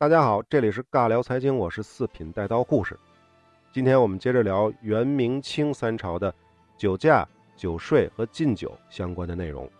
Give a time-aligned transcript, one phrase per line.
[0.00, 2.98] 大家好，这里是尬聊财经，我是四品带刀护士。
[3.70, 6.34] 今天我们接着聊元、明、清三朝的
[6.78, 9.70] 酒驾、酒税和禁酒相关的内容。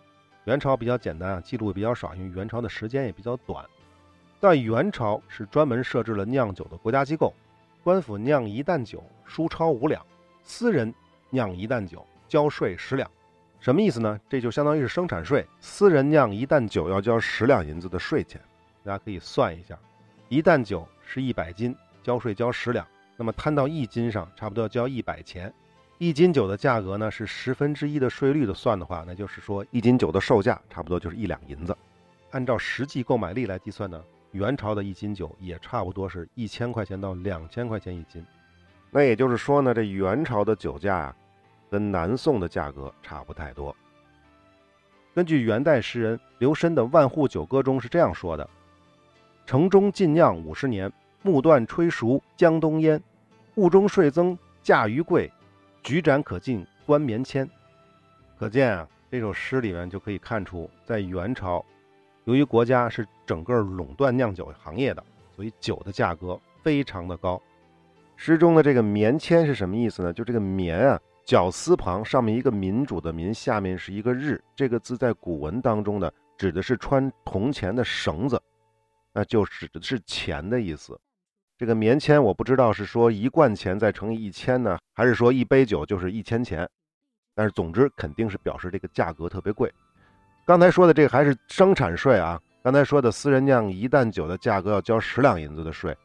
[0.43, 3.65] 元朝比较简单啊，记录也比较少，因为元朝的时间也比较短。
[4.39, 7.33] 但元朝是专门设置了酿酒的国家机构，
[7.83, 10.05] 官府酿一担酒书钞五两，
[10.43, 10.93] 私人
[11.31, 13.09] 酿一担酒交税十两。
[13.59, 14.19] 什么意思呢？
[14.29, 18.39] 这就相当于是生产税，私人酿一担酒要交十两银子的税钱，
[18.83, 19.75] 大家可以算一下。
[20.31, 22.87] 一担酒是一百斤，交税交十两，
[23.17, 25.53] 那么摊到一斤上，差不多要交一百钱。
[25.97, 31.75] 一斤酒的价格呢是十分之一的税率的算的话，那就是说一斤酒的售价差不多就是一两银子。
[32.29, 38.25] 按照实际购买力来计算呢，元朝的一斤酒也差不多是一千块钱到两千块钱一斤。
[38.89, 41.15] 那也就是说呢，这元朝的酒价啊，
[41.69, 43.75] 跟南宋的价格差不太多。
[45.13, 48.49] 根据元代诗人刘申的《万户酒歌》中是这样说的。
[49.45, 50.91] 城中禁酿五十年，
[51.21, 53.01] 木断吹熟江东烟。
[53.55, 55.29] 雾中税增价于贵，
[55.83, 57.47] 举盏可尽官绵签。
[58.39, 61.63] 可见啊，这首诗里面就可以看出，在元朝，
[62.23, 65.03] 由于国家是整个垄断酿酒行业的，
[65.35, 67.39] 所以酒的价格非常的高。
[68.15, 70.13] 诗中的这个棉签是什么意思呢？
[70.13, 78.41] 就这个棉啊，绞丝旁上面一个民主的民，下面是一个日，这个字在古文当中呢，指的是穿铜钱的绳子。
[79.13, 80.99] 那就指的是钱的意思。
[81.57, 86.67] 这个棉签我不知道是说一贯钱再乘以一千呢，还是说一杯酒就是一千钱。
[87.33, 89.71] 但是总之肯定是表示这个价格特别贵。
[90.45, 92.39] 刚才说的这个还是生产税啊。
[92.63, 95.97] 刚才说的私人酿一担酒的价格要交十两银子的税，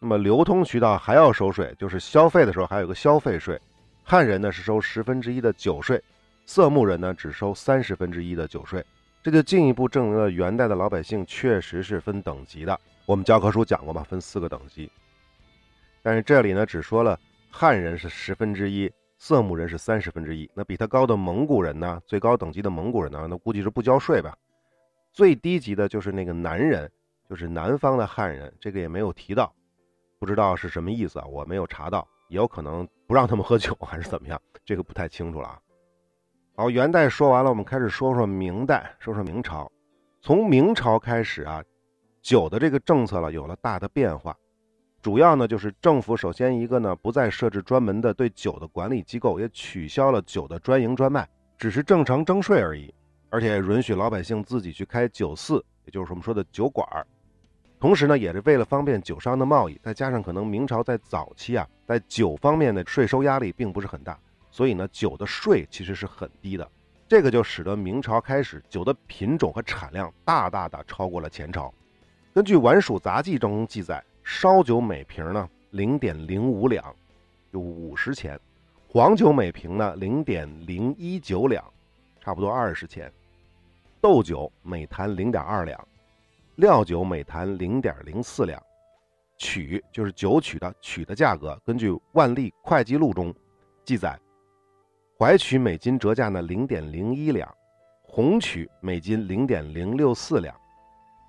[0.00, 3.60] 那么流通渠道还要收税，就是消费的时候还有个消费税。
[4.02, 6.02] 汉人呢是收十分之一的酒税，
[6.46, 8.82] 色目人呢只收三十分之一的酒税。
[9.28, 12.80] 这就进一步证明了元代的老百姓确实是分等级的。
[13.04, 14.90] 我们教科书讲过嘛，分四个等级。
[16.00, 17.20] 但是这里呢，只说了
[17.50, 20.50] 汉人是十分之一，色目人是三十分之一。
[20.54, 24.34] 那比他高的蒙古人呢，最高等级的蒙古人呢，那估计是不交税吧。
[25.12, 26.90] 最低级的就是那个南人，
[27.28, 29.54] 就是南方的汉人，这个也没有提到，
[30.18, 35.60] 不知道是什么意思啊，我没有查到，也有可能不让他们喝酒还是怎么样，这个不太清楚了啊。
[36.60, 39.70] 好，元代说完了，我们开始说说明代，说说明朝。
[40.20, 41.62] 从明朝开始啊，
[42.20, 44.36] 酒的这个政策了有了大的变化。
[45.00, 52.92] 主要呢就是政府首先一个呢不再设置专门的对酒的管理机构，也取消了酒的专营专卖，只是正常征税而已。
[53.30, 57.06] 而且允许老百姓自己去开酒肆，也就是我们说的酒馆儿。
[57.78, 64.18] 同时呢，也是为了方便酒商的贸易，再加上可能明朝在早期啊，在酒方面的税收压力并不是很大。
[64.58, 66.68] 所以呢，酒的税其实是很低的，
[67.06, 71.72] 这个就使得明朝开始酒的品种和产量大大的超过了前朝。
[72.34, 76.92] 根据《晚署杂记》中记载，烧酒每瓶呢零点零五两，
[77.52, 78.36] 就五十钱；
[78.88, 81.64] 黄酒每瓶呢零点零一九两，
[82.20, 83.08] 差不多二十钱；
[84.00, 85.80] 斗酒每坛零点二两，
[86.56, 88.60] 料酒每坛零点零四两。
[89.36, 93.32] 曲就是酒曲的曲的价格，根据《万历会计录》中
[93.84, 94.18] 记载。
[95.20, 97.52] 怀曲每斤折价呢零点零一两，
[98.02, 100.54] 红曲每斤零点零六四两，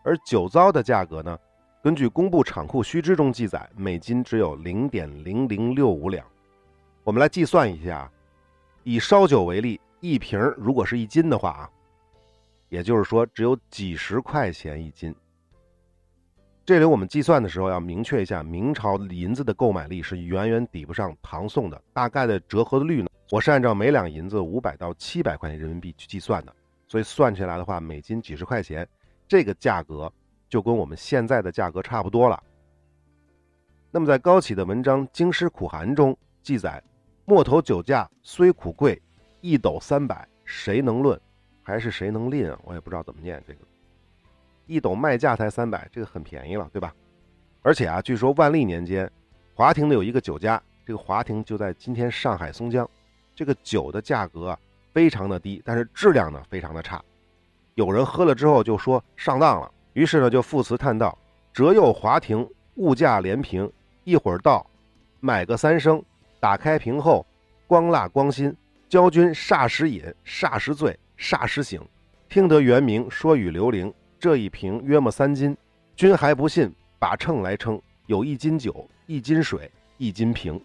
[0.03, 1.35] 而酒糟的价格呢，
[1.81, 6.23] 根据工部厂库须知中记载，每斤只有零点零零六五两。
[7.03, 8.07] 我们来计算一下，
[8.83, 11.69] 以烧酒为例，一瓶如果是一斤的话啊，
[12.69, 15.15] 也就是说只有几十块钱一斤。
[16.63, 23.08] 这里我们计算的时候要明确一下，明朝银子的购买力是远远抵不上唐宋的，大概的折合率呢？
[23.31, 26.55] 我是按照每两银子五百到七百块钱人民币去计算的，
[26.87, 28.87] 所以算起来的话，每斤几十块钱，
[29.27, 30.11] 这个价格
[30.49, 32.41] 就跟我们现在的价格差不多了。
[33.91, 36.81] 那么在高启的文章《京师苦寒》中记载，
[37.25, 38.99] 墨头酒价虽苦贵，
[39.41, 41.19] 一斗三百，谁能论？
[41.61, 42.59] 还是谁能吝啊？
[42.63, 43.59] 我也不知道怎么念这个。
[44.65, 46.95] 一斗卖价才三百，这个很便宜了，对吧？
[47.61, 49.07] 而且啊，据说万历年间，
[49.53, 52.89] 华亭的有一个酒家，这个华亭就在今天上海松江。
[53.39, 54.59] 这个酒的价格
[54.91, 57.01] 非常的低，但是质量呢非常的差。
[57.75, 61.17] 有人喝了之后就说上当了，于是呢就赋词叹道
[61.53, 62.45] ：“折又华亭，
[62.75, 63.71] 物价连平，
[64.03, 64.69] 一会儿到，
[65.21, 66.03] 买个三升，
[66.41, 67.25] 打开瓶后，
[67.65, 68.53] 光蜡光新。
[68.89, 71.81] 教君霎时饮，霎时醉，霎时醒。
[72.27, 75.55] 听得原名说与刘伶，这一瓶约莫三斤。
[75.95, 76.69] 君还不信，
[76.99, 80.61] 把秤来称，有一斤酒，一斤水，一斤瓶。”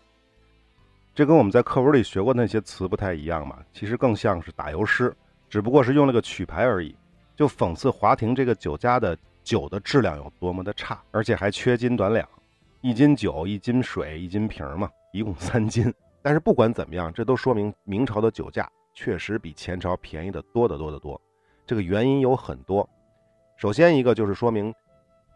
[1.15, 5.15] 这跟我们在课文里学过那些词不太一样嘛，其实更像是打油诗，
[5.49, 6.93] 只不过是用了个曲牌而已，
[7.37, 12.29] 就讽刺华亭这个酒家的酒的质量有多么的差，而且还缺斤短两，
[12.81, 15.95] 一斤酒、一斤水、一斤瓶嘛，一共三斤。
[16.21, 21.21] 但是不管怎么样，这都说明明朝的酒价确实比前朝便宜的多得多得多。
[21.65, 22.89] 这个原因有很多，
[23.57, 24.75] 首先一个就是说明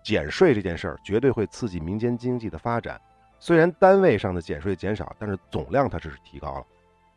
[0.03, 3.01] 减税这件事儿绝对会刺激民间经济的发展。
[3.41, 6.67] 虽然单位上的减税减少，但是总量它只是提高了，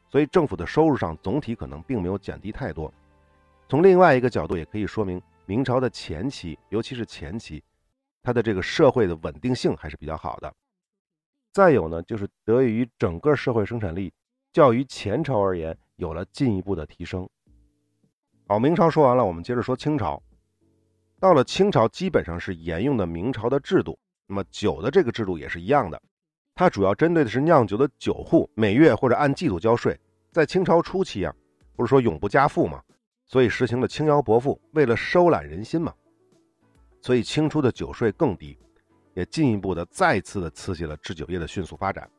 [0.09, 2.93] 所以政府的收入上总体可能并没有减低太多。
[3.67, 7.63] 从另外一个角度，也可以说明明朝的前期，尤其是前期，
[8.21, 10.53] 它的这个社会的稳定性还是比较好的。
[11.53, 14.13] 再有呢，就是得益于整个社会生产力
[14.53, 17.27] 较于前朝而言有了进一步的提升。
[18.47, 20.21] 好，明朝说完了，我们接着说清朝。
[21.19, 23.97] 到了清朝，基本上是沿用的明朝的制度，
[24.27, 26.01] 那么酒的这个制度也是一样的，
[26.53, 29.99] 它主要针对的是酿酒的酒户，每月或者按季度交税。
[30.31, 31.33] 在清朝初期啊，
[31.75, 32.81] 不是说永不加赋吗？
[33.27, 35.93] 所以实行了轻徭薄赋，为了收揽人心嘛，
[37.01, 38.57] 所以清初的酒税更低，
[39.13, 42.09] 也进一步的再次的刺激了制酒业的迅速发展。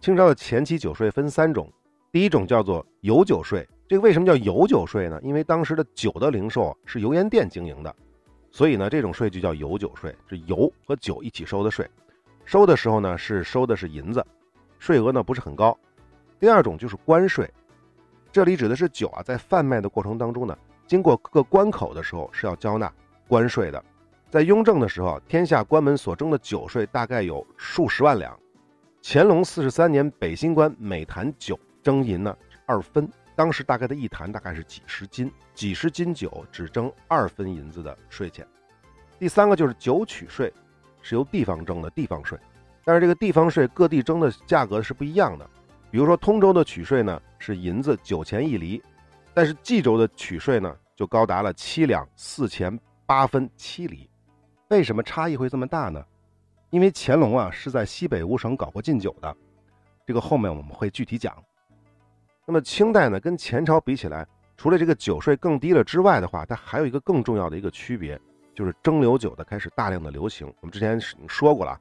[0.00, 1.72] 清朝的前期酒税分三种，
[2.12, 5.18] 第一种叫做油酒税，这个为什么叫油酒税呢？
[5.22, 7.96] 因为当时的酒的零售是油盐店经营的，
[8.50, 11.88] 所以呢这种税就叫油酒税，是油和酒一起收的税。
[12.48, 14.24] 收的时候呢是收的是银子，
[14.78, 15.78] 税额呢不是很高。
[16.40, 17.46] 第二种就是关税。
[18.32, 20.56] 这里指的是酒啊，在贩卖的过程当中呢，
[20.86, 22.90] 经过各个关口的时候是要交纳
[23.26, 23.84] 关税的。
[24.30, 28.34] 在雍正的时候，天下关门所征的酒税大概有数十万两。
[29.02, 32.34] 乾隆四十三年，北新关每坛酒征银呢
[32.64, 33.06] 二分，
[33.36, 38.48] 当时大概的一坛大概是几十斤，几十斤酒只征二分银子的税钱。
[39.18, 40.50] 第三个就是酒曲税，
[41.08, 42.38] 是由地方征的地方税，
[42.84, 45.48] 但是这个地方税各地征的价格是不一样的。
[45.90, 48.82] 比如说通州的取税呢是银子九钱一厘，
[49.32, 54.06] 但是冀州的取税呢就高达了七两四钱八分七厘。
[54.68, 56.04] 为什么差异会这么大呢？
[56.68, 59.34] 因为乾隆啊是在西北五省搞过禁酒的，
[60.06, 61.34] 这个后面我们会具体讲。
[62.44, 64.26] 那么清代呢跟前朝比起来，
[64.58, 68.20] 除了这个酒税更低了之外的话，它还有一个更重要的一个区别，
[68.58, 70.44] 就是蒸馏酒的开始大量的流行。
[70.60, 71.78] 我们之前说过了。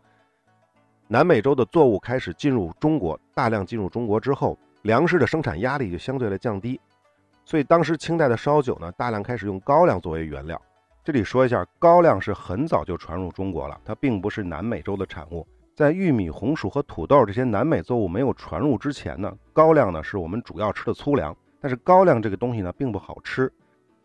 [1.07, 6.79] 南美洲的作物开始进入中国，大量进入中国之后，粮食的生产压力就相对的降低，
[7.44, 10.62] 所以当时清代的烧酒呢，大量开始用高粱作为原料。
[11.03, 15.47] 这里说一下，高粱是很早就传入中国了，它并不是南美洲的产物。
[15.73, 21.35] 在玉米、红薯和土豆这些南美作物没有传入之前呢，高粱呢是我们主要吃的粗粮。
[21.59, 23.51] 但是高粱这个东西呢并不好吃。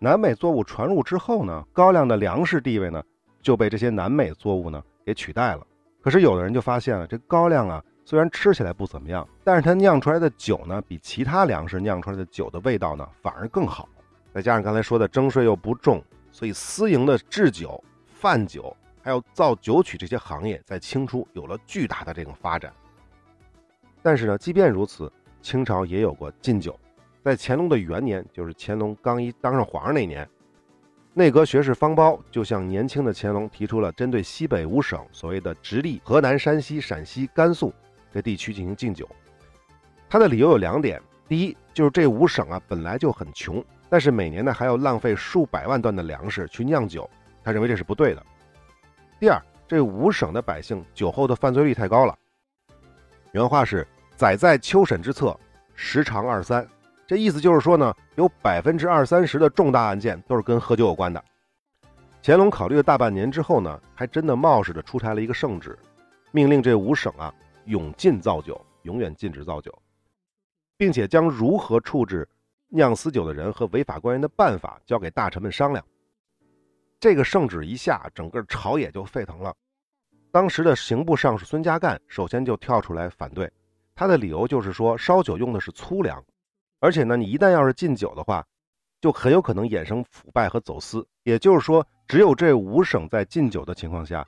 [0.02, 3.00] 南美作物传入之后呢，高粱的粮食地位呢
[3.40, 5.64] 就被这些南美作物呢给取代了。
[6.00, 13.88] 可是有的人就发现了，这高粱啊，虽然吃起来不怎么样，但是它酿出来的酒呢，比其他粮食酿出来的酒的味道呢，反而更好。
[14.34, 16.02] 再加上刚才说的征税又不重，
[16.32, 22.72] 所以私营的制酒、贩酒，还有造酒曲这些行业，在清初有了巨大的这种发展。
[24.02, 25.08] 但是呢，即便如此，
[25.42, 26.76] 清朝也有过禁酒，
[27.22, 30.28] 在乾隆的元年，就是乾隆刚一当上皇上那年。
[31.14, 37.72] 内阁学士方苞就向年轻的乾隆提出了针对西北五省所谓的直隶、河南、山西、陕西、甘肃
[38.10, 39.08] 这地区进行禁酒。
[40.08, 47.08] 他的理由有两点：第一，就是这五省啊本来就很穷，但是每年呢还要浪费数百万吨的粮食去酿酒，
[47.44, 48.22] 他认为这是不对的；
[49.20, 52.18] 第二，这五省的百姓酒后的犯罪率太高了。
[53.32, 55.38] 原话是：“载在秋审之策，
[55.74, 56.66] 时长二三。”
[57.12, 61.22] 这意思就是说呢，有百分之二三十的重大案件都是跟喝酒有关的。
[62.22, 65.78] 乾隆考虑了大半年之后呢，还真的冒失的出台了一个圣旨，
[66.30, 67.30] 命令这五省啊
[67.66, 69.70] 永禁造酒，永远禁止造酒，
[70.78, 72.26] 并且将如何处置
[72.68, 75.84] 酿私酒的人和违法官员的办法交给大臣们商量。
[76.98, 79.54] 这个圣旨一下，整个朝野就沸腾了。
[80.30, 83.52] 当时的刑部尚书孙家淦首先就跳出来反对，
[83.94, 86.24] 他的理由就是说烧酒用的是粗粮。
[86.82, 88.44] 而且呢，你一旦要是禁酒的话，
[89.00, 91.06] 就很有可能衍生腐败和走私。
[91.22, 94.26] 也就是说，只有这五省在禁酒的情况下，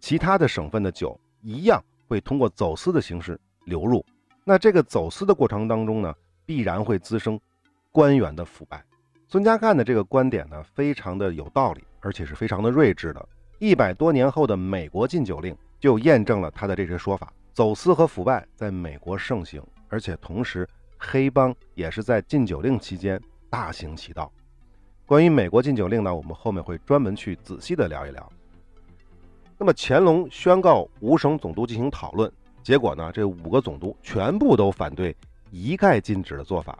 [0.00, 4.04] 其他的省份的酒一样会通过走私的形式流入。
[4.42, 6.12] 那这个走私的过程当中呢，
[6.44, 7.40] 必然会滋生
[7.92, 8.84] 官员的腐败。
[9.28, 13.28] 孙家干的这个观点呢，非常的有道理，而且是非常的睿智的。
[13.60, 20.68] 一百多年后的美国禁酒令就验证了他的这些说法：走私和腐败在美国盛行，而且同时。
[21.04, 24.30] 黑帮也是在禁酒令期间大行其道。
[25.04, 28.32] 关于美国禁酒令呢，我们后面会专门去仔细的聊一聊。
[29.58, 32.30] 那么乾隆宣告五省总督进行讨论，
[32.62, 35.14] 结果呢，这五个总督全部都反对
[35.50, 36.78] 一概禁止的做法。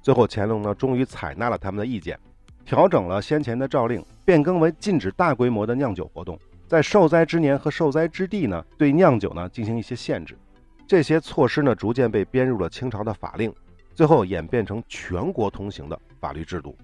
[0.00, 2.18] 最后乾隆呢，终于采纳了他们的意见，
[2.64, 10.38] 调整了先前的诏令，变更为禁止大规模的酿酒活动，在受灾之年和受灾之地呢，对酿酒呢进行一些限制。
[10.86, 13.52] 这些措施呢，逐渐被编入了清朝的法令，
[13.94, 16.76] 最后演变成全国通行的法律制度。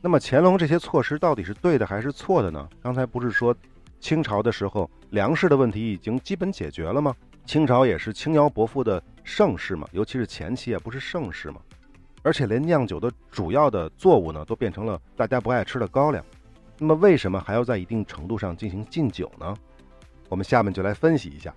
[0.00, 2.68] 那么乾隆这些措施到底是对的还是错的呢？
[2.82, 3.54] 刚才不是说
[4.00, 7.14] 清朝的时候粮食的问题已经基本解决了吗？
[7.46, 11.60] 清朝也是轻徭薄赋的盛世嘛，尤其是前期也不是盛世嘛。
[12.22, 16.22] 而且连酿酒的主要的作物呢，都变成了大家不爱吃的高粱。
[16.78, 19.56] 那么为什么还要在一定程度上进行禁酒呢？
[20.28, 21.54] 我们下面就来分析一下。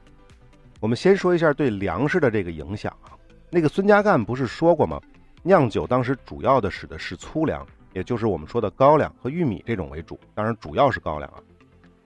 [0.85, 3.17] 我们先说一下对粮食的这个影响啊。
[3.49, 5.01] 那个孙家淦不是说过吗？
[5.41, 11.41] 酿酒当时主要的使的是粗粮，也就是我们说的高粱和玉米这种为主，当然主要是高粱啊。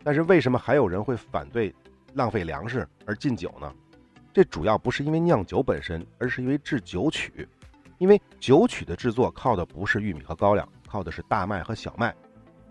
[0.01, 1.75] 但是为什么还有人会反对
[2.13, 3.69] 浪费粮食而禁酒呢？
[4.31, 7.45] 这主要不是因为酿酒本身，而是因为制酒曲。
[7.97, 12.15] 因为酒曲的制作靠的不是玉米和高粱，靠的是大麦和小麦。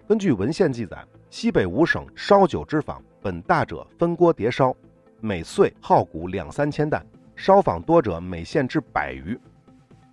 [0.08, 4.74] 根据文献记载，西北五省烧酒之坊，本大者分锅叠烧。
[5.20, 9.38] 每岁耗谷两三千担，烧坊多者每县至百余。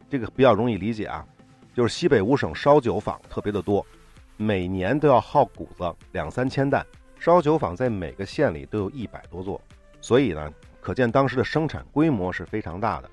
[0.10, 1.24] 这个比较容易理解啊，
[1.76, 3.86] 就是西北五省烧酒坊特别的多，
[4.36, 6.84] 每年都要耗谷子两三千担，
[7.20, 9.62] 烧酒坊在每个县里都有一百多座，
[10.02, 13.10] 所以呢，可见当时的生产规模是非常大的。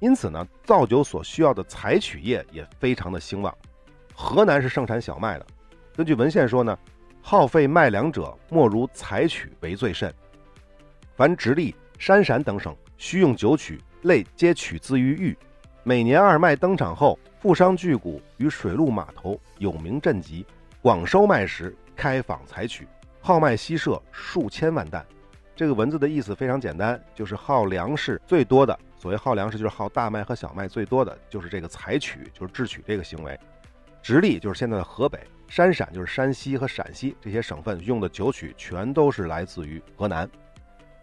[0.00, 3.56] 因此呢，造酒所需要的采取业也非常的兴旺。
[4.14, 5.46] 河南是盛产小麦的，
[5.94, 6.76] 根据文献说呢，
[7.22, 10.12] 耗费麦粮者，莫如采取为最甚。
[11.16, 15.36] 凡直隶、山陕等省需用酒曲，类皆取自于豫。
[15.84, 20.44] 每年二麦登场后，富商巨贾于水陆码头有名镇集，
[20.82, 22.88] 广收麦时，开坊采取，
[23.20, 25.06] 号麦西社数千万担。
[25.54, 33.38] 这个文字的意思非常简单，就是耗粮食最多的，所谓耗粮食就是耗大麦和小麦最多的就是这个采取，就是制取这个行为。
[34.02, 40.28] 直隶就是现在的河北，山陕就是山西和陕西这些省份用的酒曲，全都是来自于河南。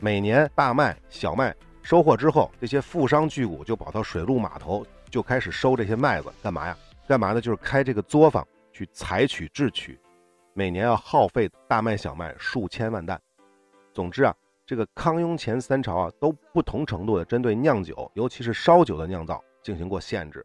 [0.03, 6.75] 每年大麦、小麦收获之后，这些富商巨贾就跑到水陆码头，就开始收这些麦子，干嘛呀？
[7.07, 7.39] 干嘛呢？
[7.39, 9.99] 就是开这个作坊去采取制取，
[10.55, 13.21] 每年要耗费大麦、小麦数千万担。
[13.93, 14.33] 总之啊，
[14.65, 20.43] 这个康雍乾三朝啊，都不同程度的针对酿酒，尤其是烧酒的酿造进行过限制。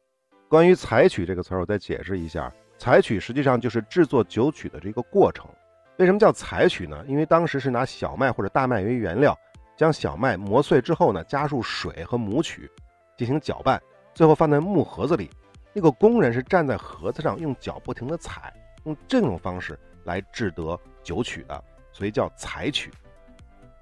[0.51, 5.49] 关于采取这个词儿，我再解释一下，采取实际上就是制作酒曲的这个过程。
[5.97, 7.03] 为什么叫采取呢？
[7.09, 9.35] 因为当时是拿小麦或者大麦为原料。
[9.77, 12.71] 将小麦磨碎之后呢，加入水和母曲
[13.17, 13.81] 进行搅拌，
[14.15, 15.31] 最后放在木盒子里。
[15.73, 18.53] 那个工人是站在盒子上，用脚不停地踩，
[18.85, 22.91] 用这种方式来制得酒曲的，所以叫采曲。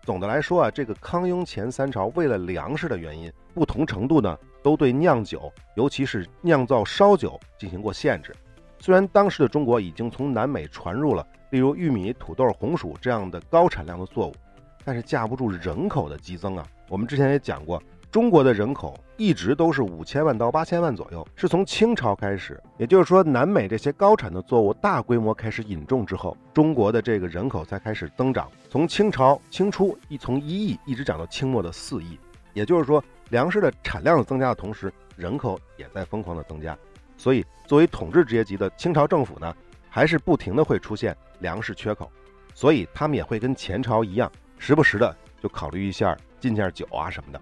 [0.02, 8.34] 总的来说啊，这个康雍乾三朝为了粮食的原因，不同程度呢都对酿酒，尤其是酿造烧酒进行过限制。
[8.80, 14.34] 虽然当时的中国已经从南美传入了，例如玉米、土豆、红薯这样的高产量的作物。
[14.84, 16.66] 但是架不住人口的激增啊！
[16.88, 28.50] 我们之前也讲过，中国的人口一直都是五千万到八千万左右，是从清朝开始，也就是说，南美这些高产的作物大规模开始引种之后，中国的这个人口才开始增长。
[28.68, 32.18] 从清朝清初一从一亿一直涨到清末的四亿，
[32.52, 36.76] 也就是说，粮食的产量增加的同时，人口也在疯狂的增加。
[37.16, 39.56] 所以，作为统治阶级的清朝政府呢，
[39.88, 42.10] 还是不停的会出现粮食缺口，
[42.52, 44.30] 所以他们也会跟前朝一样。
[44.64, 47.38] 时不时的就考虑一下进件酒啊什么的。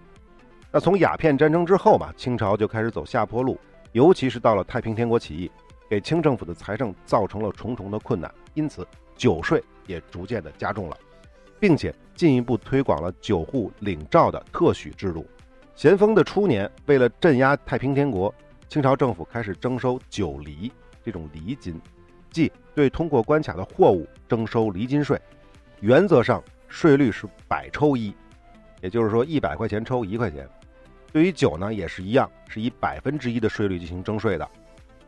[0.69, 3.57] 那从鸦片战争之后嘛，清朝就开始走下坡路，
[3.93, 5.49] 尤其是到了太平天国起义，
[5.89, 10.97] 给清政府的财政造成了重重的困难，因此酒税也逐渐的加重了，
[11.61, 15.25] 并且进一步推广了酒户领诏的特许制度。
[15.75, 18.35] 咸丰的初年，为了镇压太平天国，
[18.67, 20.69] 清朝政府开始征收酒厘
[21.01, 21.79] 这种厘金，
[22.31, 25.17] 即对通过关卡的货物征收厘金税，
[25.79, 26.43] 原则上。
[26.73, 28.11] 税率是百抽一，
[28.81, 30.49] 也就是说一百块钱抽一块钱。
[31.11, 34.49] 对于酒呢，也是一样，是以百分之一的税率进行征税的。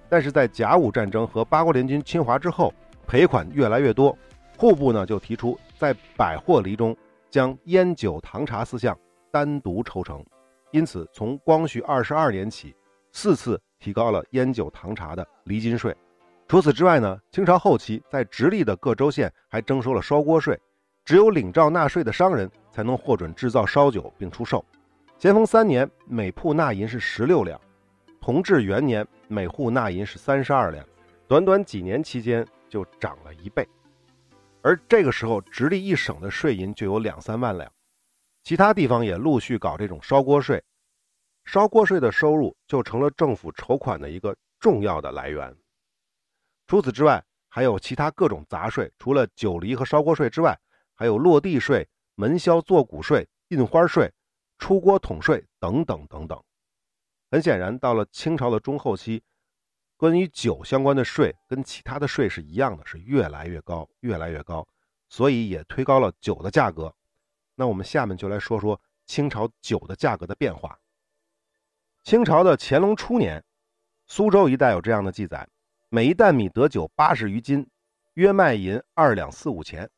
[0.07, 2.71] 但是在甲午战争和八国联军侵华之后，
[3.07, 4.15] 赔款越来越多，
[4.55, 6.95] 户部呢就提出在百货厘中
[7.31, 8.95] 将烟酒糖茶四项
[9.31, 10.23] 单独抽成。
[10.69, 12.75] 因此，从光绪二十二年起，
[13.11, 15.95] 四次提高了烟酒糖茶的厘金税。
[16.47, 20.55] 除此之外呢，清朝后期在直隶的各州县还征收了烧锅税。
[21.05, 24.65] 只有领诏纳税的商人才能获准制造烧酒并出售。
[25.19, 27.59] 咸丰三年，每铺纳银是十六两；
[28.19, 30.83] 同治元年，每户纳银是三十二两。
[31.27, 33.67] 短短几年期间就涨了一倍。
[34.63, 37.71] 而这个时候，直隶一省的税银就有两三万两，
[38.43, 40.61] 其他地方也陆续搞这种烧锅税。
[41.45, 45.55] 烧锅税的收入就成了政府筹款的一个重要的来源。
[46.65, 50.57] 除此之外，还有其他各种杂税，除了酒梨和烧锅税之外，
[50.95, 54.11] 还有落地税、门销坐股税、印花税、
[54.57, 56.41] 出锅桶税等等等等。
[57.29, 59.21] 很显然，到了清朝的中后期，
[59.97, 64.65] 关于酒相关的税跟其他的税是一样的，是越来越高，越来越高，
[65.09, 66.95] 所以也推高了酒的价格。
[67.55, 70.79] 那我们下面就来说说清朝酒的价格的变化。
[72.03, 73.43] 清朝的乾隆初年，
[74.05, 75.47] 苏州一带有这样的记载：
[75.89, 77.67] 每一担米得酒八十余斤，
[78.13, 79.89] 约卖银二两四五钱。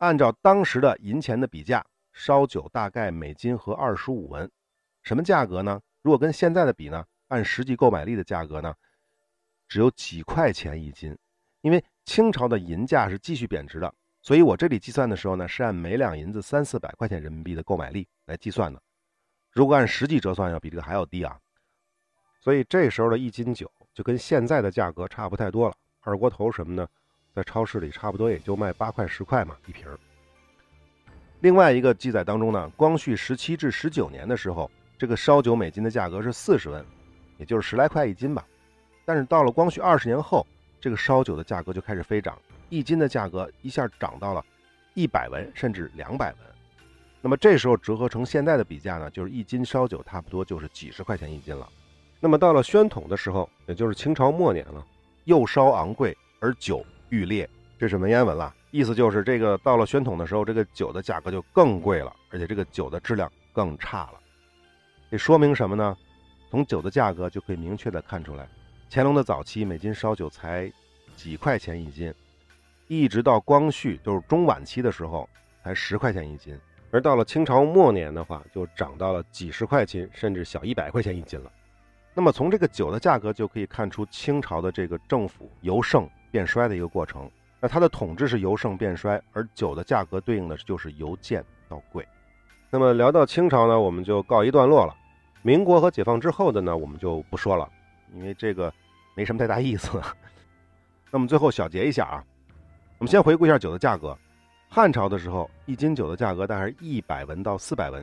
[0.00, 4.50] 按照当时的银钱的比价，烧酒大概每斤合二十五文。
[5.02, 5.78] 什么价格呢？
[6.00, 8.74] 如果跟现在的比呢，按实际购买力的价格呢，
[9.68, 11.16] 只有几块钱一斤。
[11.60, 18.82] 因为清朝的银价是继续贬值的，所以我这里计算的时候呢，是按每两银子三四百块钱人民币的购买力来计算的。
[19.50, 21.38] 如果按实际折算，要比这个还要低啊。
[22.40, 25.74] 所以这时候的一斤酒就跟现在的价格差不太多了。
[26.00, 26.88] 二锅头什么呢，
[27.34, 29.98] 在超市里差不多也就卖八块十块嘛一瓶儿。
[31.40, 34.70] 另外一个记载当中呢，光绪十七至十九年的时候。
[34.98, 36.84] 这个烧酒每斤的价格是四十文，
[37.38, 38.46] 也就是十来块一斤吧。
[39.06, 40.46] 但是到了光绪二十年后，
[40.78, 42.36] 这个烧酒的价格就开始飞涨，
[42.68, 44.44] 一斤的价格一下涨到了
[44.92, 46.38] 一百文甚至两百文。
[47.22, 51.66] 那么这时候折合成现在的比价呢，就是一斤烧酒差不多就是几十块钱一斤了。
[52.20, 54.86] 那么到了宣统的时候，也就是清朝末年了，
[55.24, 57.48] 又烧昂贵而酒愈劣，
[57.78, 64.14] 这是文言文了，意思就是这个到了宣统的时候，这个酒的价格就更贵了，而且这个酒的质量更差了。
[65.10, 65.96] 这说明什么呢？
[66.50, 68.48] 从酒的价格就可以明确的看出来，
[68.90, 70.72] 乾隆的早期每斤烧酒才
[71.14, 72.12] 几块钱一斤，
[72.88, 75.28] 一直到光绪就是中晚期的时候
[75.62, 76.58] 才十块钱一斤，
[76.90, 81.52] 而到了清朝末年的话，就涨到了几十块钱，甚至小一百块钱一斤了。
[82.14, 87.30] 那么从这个酒的价格就可以看出清朝的这个政府由盛变衰的一个过程。
[87.60, 92.06] 那它的统治是由盛变衰，而酒的价格对应的就是由贱到贵。
[92.70, 94.96] 那么聊到清朝呢，我们就告一段落了。
[95.42, 97.68] 民国和解放之后的呢，我们就不说了，
[98.14, 98.72] 因为这个
[99.14, 100.00] 没什么太大意思。
[101.10, 102.24] 那么最后小结一下啊，
[102.98, 104.16] 我们先回顾一下酒的价格。
[104.68, 108.00] 汉朝的时候，一斤酒的价格大概是一百文到四百文；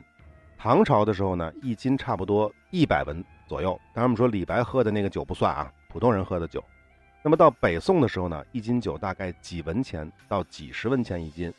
[0.58, 3.70] 唐朝的时候呢，一斤差不多一百文左右。
[3.94, 6.62] 当然我们说李白喝的那个酒不算啊，普通人喝的酒。
[7.22, 11.50] 那么到北宋的时候呢，一斤酒大概几文钱到几十文钱一斤；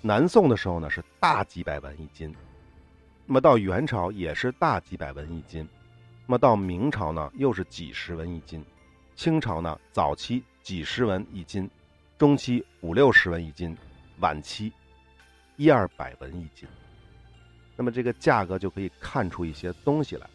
[0.00, 2.34] 南宋的时候呢，是大几百文一斤。
[3.26, 5.68] 那么到元朝也是大几百文一斤，
[6.26, 8.64] 那么到明朝呢又是几十文一斤，
[9.14, 11.70] 清朝呢早期几十文一斤，
[12.18, 13.76] 中期五六十文一斤，
[14.20, 14.72] 晚期
[15.56, 16.68] 一二百文一斤。
[17.76, 20.28] 那么这个价格就可以看出一些东西来。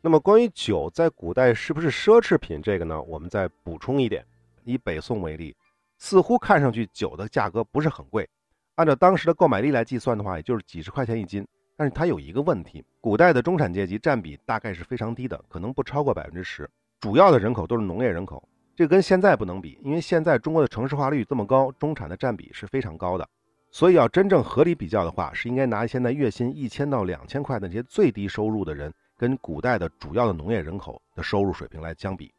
[0.00, 4.24] 那么关于酒在古代是不是奢侈品，这个呢我们再补充一点：
[4.64, 5.56] 以北宋为例，
[5.98, 8.28] 似乎看上去酒的价格不是很贵。
[8.76, 11.46] 按照当时的购买力来计算的话，也就是几十块钱一斤。
[11.76, 16.68] 但是它有一个问题，古代的中产阶级占比大概是非常低的，可能不超过百分之十。
[17.00, 18.42] 主要的人口都是农业人口，
[18.74, 23.28] 这跟现在不能比，因为现在中国的城市化率这么高，中产的占比是非常高的。
[23.70, 32.32] 所以要真正合理比较的话，是应该拿现在月薪一千到两千块的那些最低收入的人，跟古代的主要的农业人口的收入水平来相比。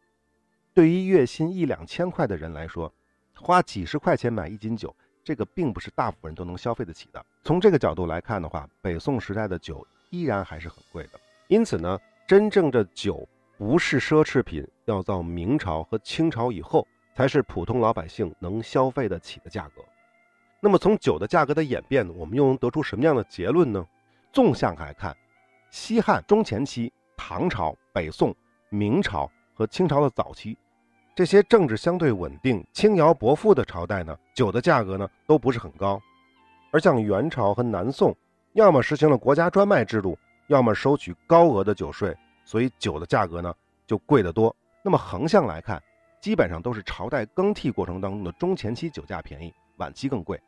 [0.73, 2.91] 对于月薪一两千块的人来说，
[3.35, 4.95] 花几十块钱买一斤酒。
[5.21, 7.23] 这个并不是大部分人都能消费得起的。
[7.43, 11.19] 从这个角度来看的话，北宋时代的酒依然还是很贵的。
[11.49, 19.83] 因此呢，真正的酒不是奢侈品，要到明朝和清朝以后才是普通老百姓能消费得起的价格。
[20.61, 23.85] 那么从酒的价格的演变，我们又能得出什么样的结论呢？
[24.31, 25.15] 纵向来看，
[25.71, 28.35] 西汉中前期、唐朝、北宋、
[28.69, 30.57] 明朝和清朝的早期。
[31.15, 36.01] 这些政治相对稳定、轻徭薄赋的朝代呢，酒的价格呢都不是很高。
[36.71, 38.15] 而像元朝和南宋，
[38.53, 43.53] 要么实行了国家专卖制度，要么收取高额的酒税，所以酒的价格呢
[43.85, 44.55] 就贵得多。
[44.81, 45.81] 那么横向来看，
[46.19, 50.39] 基本上都是朝代更替过程当中的中前期酒价便宜，晚期更贵。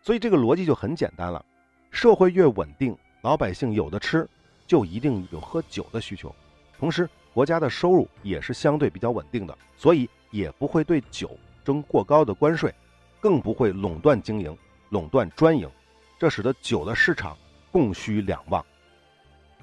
[0.00, 1.44] 所以这个逻辑就很简单了：
[1.90, 4.28] 社会越稳定，老百姓有的吃，
[4.66, 6.32] 就一定有喝酒的需求，
[6.78, 7.08] 同时。
[7.32, 12.72] 国家的收入也是相对比较稳定的，所以也不会对酒征过高的关税，
[13.18, 14.56] 更不会垄断经营、
[14.90, 15.68] 垄断专营，
[16.16, 17.36] 这使得酒的市场
[17.72, 18.64] 供需两旺。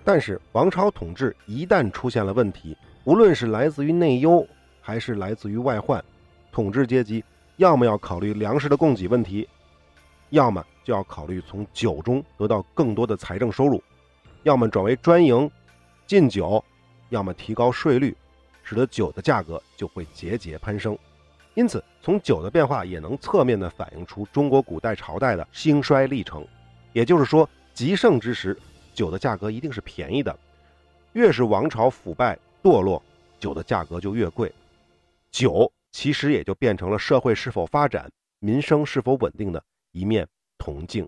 [0.04, 4.46] 但是王朝统治一旦出现了问题，无论是来自于内忧
[4.82, 6.04] 还是来自于外患，
[6.52, 7.24] 统治阶级
[7.56, 9.48] 要么要考虑粮食的供给问题，
[10.32, 13.82] 要么就要考虑从酒中得到更多的财政收入，
[14.44, 15.50] 要么转为专营
[16.06, 16.64] 禁酒。
[17.10, 18.16] 要么提高税率，
[18.64, 20.98] 使得酒的价格就会节节攀升。
[21.56, 26.48] 因此，从酒的变化也能侧面的反映出中国古代朝代的兴衰历程。
[26.94, 28.58] 也就是说，极盛之时，
[28.94, 30.34] 酒的价格一定是便宜的；
[31.12, 33.04] 越是王朝腐败堕落，
[33.42, 34.50] 酒的价格就越贵。
[35.32, 40.26] 酒其实也就变成了社会是否发展、民生是否稳定的一面
[40.62, 41.08] 铜镜。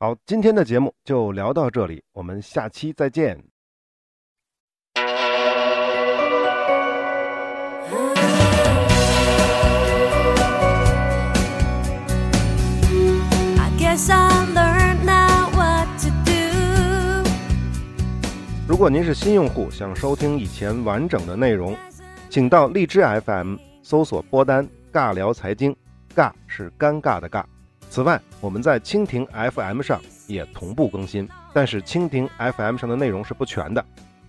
[0.00, 3.40] 好，今天的节目就聊到这里，我们下期再见。
[18.66, 21.76] 如果您是新用户，想收听以前完整的内容，
[22.28, 25.74] 请到荔枝 FM 搜索播单“尬聊财经”，
[26.12, 27.44] 尬是尴尬的尬。
[27.94, 33.84] 此外，我们在蜻蜓 FM 上也同步更新，但是蜻蜓 FM 上的内容是不全的，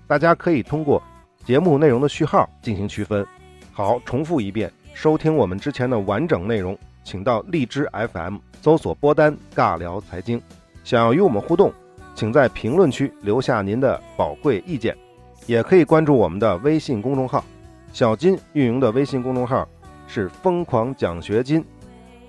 [0.06, 1.02] 大家可以通过
[1.44, 3.26] 节目内容的序号进行区分。
[3.72, 10.40] 好，重复一遍，收听我们之前的完整内容，请到荔枝 FM 搜索播单“尬聊财经”。
[10.86, 11.74] 想要与我们互动。
[12.14, 14.96] 请在评论区留下您的宝贵意见，
[15.48, 17.44] 也可以关注我们的微信公众号。
[17.92, 19.68] 小金运营的微信公众号
[20.06, 21.66] 是“疯狂奖学金”，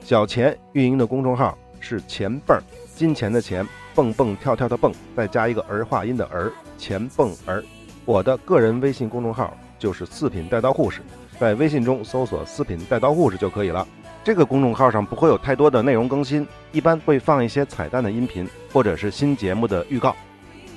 [0.07, 2.63] 小钱运营的公众号是“钱蹦儿”，
[2.95, 7.61] 金钱的钱，蹦蹦跳跳的蹦，再加一个儿化音的儿，钱蹦儿。
[8.05, 11.01] 我的个人微信公众号就是“四品带刀护士”，
[11.41, 13.85] 在微信中搜索“四品带刀护士”就可以了。
[14.23, 20.15] 这个公众号上不会有太多的内容更新，一般会放一些彩蛋的音频或者是新节目的预告。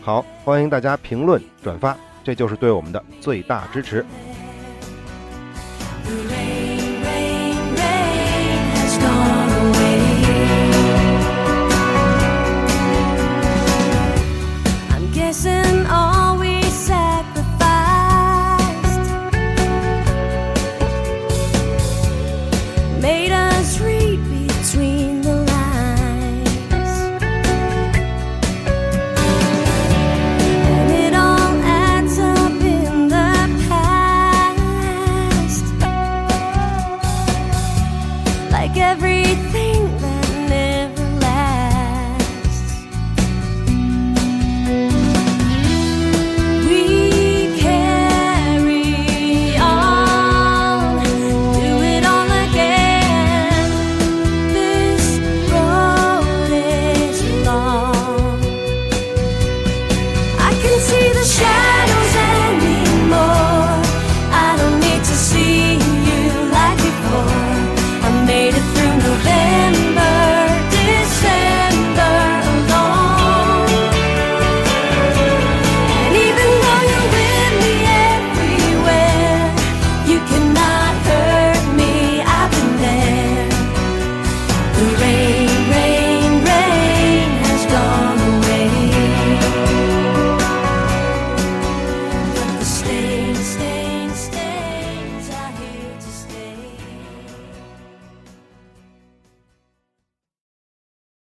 [0.02, 4.04] 好，欢迎大家评论转发，这就是对我们的最大支持。